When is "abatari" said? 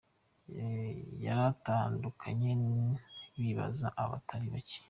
4.03-4.47